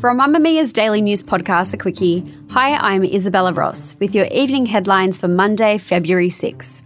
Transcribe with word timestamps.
From 0.00 0.16
Mamamia's 0.16 0.72
daily 0.72 1.02
news 1.02 1.22
podcast, 1.22 1.72
The 1.72 1.76
Quicky, 1.76 2.50
hi, 2.50 2.74
I'm 2.74 3.04
Isabella 3.04 3.52
Ross 3.52 3.96
with 4.00 4.14
your 4.14 4.24
evening 4.32 4.64
headlines 4.64 5.18
for 5.18 5.28
Monday, 5.28 5.76
February 5.76 6.30
6. 6.30 6.84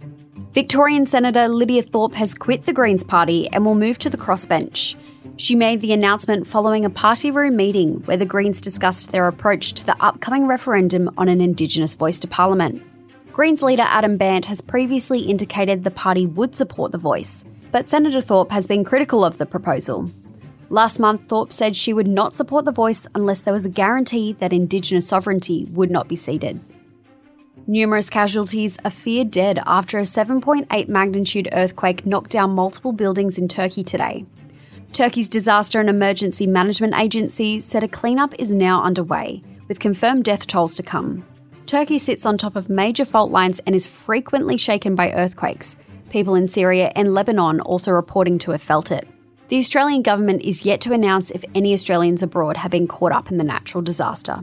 Victorian 0.51 1.05
Senator 1.05 1.47
Lydia 1.47 1.83
Thorpe 1.83 2.11
has 2.15 2.33
quit 2.33 2.65
the 2.65 2.73
Greens 2.73 3.05
Party 3.05 3.47
and 3.53 3.63
will 3.63 3.73
move 3.73 3.97
to 3.99 4.09
the 4.09 4.17
crossbench. 4.17 4.97
She 5.37 5.55
made 5.55 5.79
the 5.79 5.93
announcement 5.93 6.45
following 6.45 6.83
a 6.83 6.89
party 6.89 7.31
room 7.31 7.55
meeting 7.55 8.03
where 8.03 8.17
the 8.17 8.25
Greens 8.25 8.59
discussed 8.59 9.13
their 9.13 9.29
approach 9.29 9.71
to 9.75 9.85
the 9.85 9.95
upcoming 10.03 10.45
referendum 10.45 11.09
on 11.17 11.29
an 11.29 11.39
Indigenous 11.39 11.95
voice 11.95 12.19
to 12.19 12.27
Parliament. 12.27 12.83
Greens 13.31 13.61
leader 13.61 13.85
Adam 13.87 14.17
Bandt 14.17 14.43
has 14.47 14.59
previously 14.59 15.21
indicated 15.21 15.85
the 15.85 15.89
party 15.89 16.25
would 16.25 16.53
support 16.53 16.91
the 16.91 16.97
voice, 16.97 17.45
but 17.71 17.87
Senator 17.87 18.19
Thorpe 18.19 18.51
has 18.51 18.67
been 18.67 18.83
critical 18.83 19.23
of 19.23 19.37
the 19.37 19.45
proposal. 19.45 20.11
Last 20.69 20.99
month, 20.99 21.27
Thorpe 21.27 21.53
said 21.53 21.75
she 21.75 21.93
would 21.93 22.07
not 22.07 22.33
support 22.33 22.65
the 22.65 22.71
voice 22.71 23.07
unless 23.13 23.41
there 23.41 23.53
was 23.53 23.65
a 23.65 23.69
guarantee 23.69 24.33
that 24.39 24.53
Indigenous 24.53 25.07
sovereignty 25.07 25.67
would 25.71 25.91
not 25.91 26.07
be 26.07 26.15
ceded. 26.15 26.59
Numerous 27.67 28.09
casualties 28.09 28.77
are 28.85 28.91
feared 28.91 29.31
dead 29.31 29.59
after 29.65 29.97
a 29.97 30.03
7.8 30.03 30.87
magnitude 30.87 31.49
earthquake 31.51 32.05
knocked 32.05 32.31
down 32.31 32.51
multiple 32.51 32.91
buildings 32.91 33.37
in 33.37 33.47
Turkey 33.47 33.83
today. 33.83 34.25
Turkey's 34.93 35.27
Disaster 35.27 35.79
and 35.79 35.89
Emergency 35.89 36.47
Management 36.47 36.93
Agency 36.95 37.59
said 37.59 37.83
a 37.83 37.87
cleanup 37.87 38.33
is 38.39 38.53
now 38.53 38.83
underway, 38.83 39.41
with 39.67 39.79
confirmed 39.79 40.23
death 40.23 40.47
tolls 40.47 40.75
to 40.75 40.83
come. 40.83 41.25
Turkey 41.65 41.97
sits 41.97 42.25
on 42.25 42.37
top 42.37 42.55
of 42.55 42.69
major 42.69 43.03
fault 43.03 43.31
lines 43.31 43.59
and 43.65 43.75
is 43.75 43.87
frequently 43.87 44.57
shaken 44.57 44.93
by 44.93 45.11
earthquakes. 45.11 45.75
People 46.11 46.35
in 46.35 46.47
Syria 46.47 46.91
and 46.95 47.13
Lebanon 47.13 47.59
also 47.61 47.91
reporting 47.91 48.37
to 48.39 48.51
have 48.51 48.61
felt 48.61 48.91
it. 48.91 49.07
The 49.47 49.57
Australian 49.57 50.01
government 50.01 50.41
is 50.41 50.65
yet 50.65 50.81
to 50.81 50.93
announce 50.93 51.29
if 51.29 51.45
any 51.53 51.71
Australians 51.73 52.23
abroad 52.23 52.57
have 52.57 52.71
been 52.71 52.87
caught 52.87 53.11
up 53.11 53.29
in 53.29 53.37
the 53.37 53.43
natural 53.43 53.83
disaster. 53.83 54.39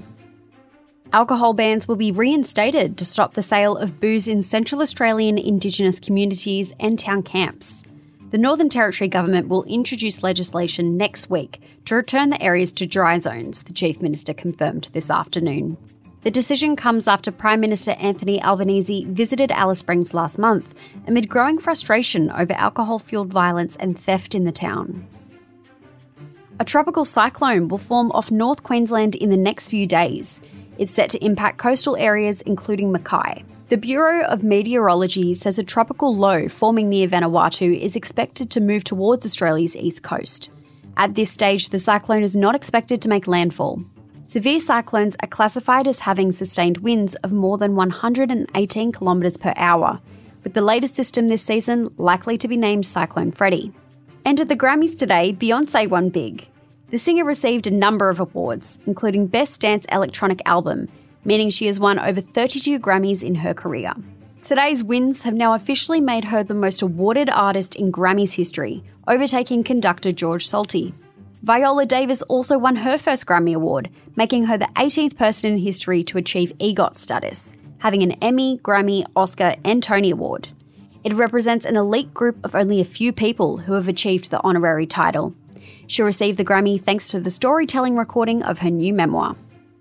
Alcohol 1.12 1.54
bans 1.54 1.88
will 1.88 1.96
be 1.96 2.12
reinstated 2.12 2.96
to 2.96 3.04
stop 3.04 3.34
the 3.34 3.42
sale 3.42 3.76
of 3.76 4.00
booze 4.00 4.28
in 4.28 4.42
Central 4.42 4.80
Australian 4.80 5.38
Indigenous 5.38 5.98
communities 5.98 6.72
and 6.78 6.98
town 6.98 7.22
camps. 7.22 7.82
The 8.30 8.38
Northern 8.38 8.68
Territory 8.68 9.08
government 9.08 9.48
will 9.48 9.64
introduce 9.64 10.22
legislation 10.22 10.96
next 10.96 11.28
week 11.28 11.60
to 11.84 11.96
return 11.96 12.30
the 12.30 12.40
areas 12.40 12.72
to 12.74 12.86
dry 12.86 13.18
zones, 13.18 13.64
the 13.64 13.74
Chief 13.74 14.00
Minister 14.00 14.32
confirmed 14.32 14.88
this 14.92 15.10
afternoon. 15.10 15.76
The 16.22 16.30
decision 16.30 16.76
comes 16.76 17.08
after 17.08 17.32
Prime 17.32 17.58
Minister 17.58 17.92
Anthony 17.92 18.40
Albanese 18.40 19.06
visited 19.06 19.50
Alice 19.50 19.80
Springs 19.80 20.14
last 20.14 20.38
month 20.38 20.72
amid 21.08 21.28
growing 21.28 21.58
frustration 21.58 22.30
over 22.30 22.52
alcohol 22.52 23.00
fueled 23.00 23.32
violence 23.32 23.74
and 23.76 23.98
theft 23.98 24.36
in 24.36 24.44
the 24.44 24.52
town. 24.52 25.04
A 26.60 26.64
tropical 26.64 27.04
cyclone 27.04 27.66
will 27.66 27.78
form 27.78 28.12
off 28.12 28.30
North 28.30 28.62
Queensland 28.62 29.16
in 29.16 29.30
the 29.30 29.36
next 29.36 29.68
few 29.68 29.84
days. 29.84 30.40
It's 30.78 30.92
set 30.92 31.10
to 31.10 31.24
impact 31.24 31.58
coastal 31.58 31.96
areas 31.96 32.40
including 32.42 32.92
Mackay. 32.92 33.44
The 33.68 33.76
Bureau 33.76 34.24
of 34.26 34.44
Meteorology 34.44 35.34
says 35.34 35.58
a 35.58 35.64
tropical 35.64 36.14
low 36.14 36.48
forming 36.48 36.88
near 36.88 37.08
Vanuatu 37.08 37.80
is 37.80 37.96
expected 37.96 38.48
to 38.52 38.60
move 38.60 38.84
towards 38.84 39.26
Australia's 39.26 39.76
east 39.76 40.04
coast. 40.04 40.50
At 40.96 41.16
this 41.16 41.32
stage, 41.32 41.70
the 41.70 41.80
cyclone 41.80 42.22
is 42.22 42.36
not 42.36 42.54
expected 42.54 43.02
to 43.02 43.08
make 43.08 43.26
landfall. 43.26 43.82
Severe 44.24 44.60
cyclones 44.60 45.16
are 45.20 45.28
classified 45.28 45.86
as 45.86 46.00
having 46.00 46.30
sustained 46.30 46.78
winds 46.78 47.16
of 47.16 47.32
more 47.32 47.58
than 47.58 47.74
118 47.74 48.92
kilometres 48.92 49.36
per 49.36 49.52
hour, 49.56 50.00
with 50.44 50.54
the 50.54 50.60
latest 50.60 50.94
system 50.94 51.26
this 51.26 51.42
season 51.42 51.92
likely 51.98 52.38
to 52.38 52.46
be 52.46 52.56
named 52.56 52.86
Cyclone 52.86 53.32
Freddy. 53.32 53.72
And 54.24 54.40
at 54.40 54.48
the 54.48 54.56
Grammys 54.56 54.96
today, 54.96 55.32
Beyonce 55.32 55.88
won 55.88 56.08
big. 56.08 56.46
The 56.90 56.98
singer 56.98 57.24
received 57.24 57.66
a 57.66 57.72
number 57.72 58.08
of 58.10 58.20
awards, 58.20 58.78
including 58.86 59.26
Best 59.26 59.60
Dance 59.60 59.86
Electronic 59.90 60.40
Album, 60.46 60.88
meaning 61.24 61.50
she 61.50 61.66
has 61.66 61.80
won 61.80 61.98
over 61.98 62.20
32 62.20 62.78
Grammys 62.78 63.24
in 63.24 63.34
her 63.34 63.54
career. 63.54 63.92
Today's 64.40 64.84
wins 64.84 65.24
have 65.24 65.34
now 65.34 65.54
officially 65.54 66.00
made 66.00 66.24
her 66.24 66.44
the 66.44 66.54
most 66.54 66.80
awarded 66.80 67.28
artist 67.28 67.74
in 67.74 67.90
Grammys 67.90 68.36
history, 68.36 68.84
overtaking 69.08 69.64
conductor 69.64 70.12
George 70.12 70.46
Solti. 70.46 70.92
Viola 71.42 71.84
Davis 71.84 72.22
also 72.22 72.56
won 72.56 72.76
her 72.76 72.96
first 72.96 73.26
Grammy 73.26 73.52
Award, 73.52 73.90
making 74.14 74.44
her 74.44 74.56
the 74.56 74.68
18th 74.76 75.16
person 75.16 75.50
in 75.50 75.58
history 75.58 76.04
to 76.04 76.16
achieve 76.16 76.52
EGOT 76.60 76.96
status, 76.96 77.56
having 77.78 78.04
an 78.04 78.12
Emmy, 78.22 78.60
Grammy, 78.62 79.04
Oscar, 79.16 79.56
and 79.64 79.82
Tony 79.82 80.12
Award. 80.12 80.50
It 81.02 81.14
represents 81.14 81.64
an 81.64 81.76
elite 81.76 82.14
group 82.14 82.38
of 82.44 82.54
only 82.54 82.80
a 82.80 82.84
few 82.84 83.12
people 83.12 83.56
who 83.56 83.72
have 83.72 83.88
achieved 83.88 84.30
the 84.30 84.40
honorary 84.44 84.86
title. 84.86 85.34
She 85.88 86.04
received 86.04 86.38
the 86.38 86.44
Grammy 86.44 86.80
thanks 86.80 87.08
to 87.08 87.18
the 87.18 87.28
storytelling 87.28 87.96
recording 87.96 88.44
of 88.44 88.60
her 88.60 88.70
new 88.70 88.94
memoir. 88.94 89.34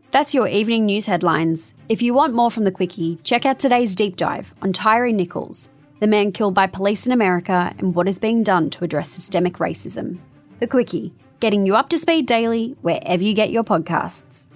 That's 0.09 0.33
your 0.33 0.47
evening 0.47 0.87
news 0.87 1.05
headlines. 1.05 1.75
If 1.87 2.01
you 2.01 2.15
want 2.15 2.33
more 2.33 2.49
from 2.49 2.63
the 2.63 2.71
Quicky, 2.71 3.19
check 3.23 3.45
out 3.45 3.59
today's 3.59 3.95
deep 3.95 4.15
dive 4.15 4.55
on 4.63 4.73
Tyre 4.73 5.11
Nichols, 5.11 5.69
the 5.99 6.07
man 6.07 6.31
killed 6.31 6.55
by 6.55 6.65
police 6.65 7.05
in 7.05 7.11
America, 7.11 7.71
and 7.77 7.93
what 7.93 8.07
is 8.07 8.17
being 8.17 8.41
done 8.41 8.71
to 8.71 8.83
address 8.83 9.09
systemic 9.09 9.57
racism. 9.57 10.17
The 10.61 10.67
Quicky, 10.67 11.11
getting 11.39 11.65
you 11.65 11.75
up 11.75 11.89
to 11.89 11.97
speed 11.97 12.27
daily 12.27 12.75
wherever 12.83 13.23
you 13.23 13.33
get 13.33 13.49
your 13.49 13.63
podcasts. 13.63 14.50